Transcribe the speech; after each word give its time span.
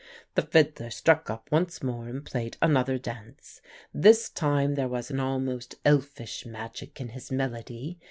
"The 0.33 0.41
fiddler 0.41 0.89
struck 0.89 1.29
up 1.29 1.51
once 1.51 1.83
more 1.83 2.07
and 2.07 2.25
played 2.25 2.57
another 2.59 2.97
dance. 2.97 3.61
This 3.93 4.29
time 4.31 4.73
there 4.73 4.87
was 4.89 5.11
an 5.11 5.19
almost 5.19 5.75
elfish 5.85 6.43
magic 6.43 6.99
in 6.99 7.09
his 7.09 7.31
melody. 7.31 7.99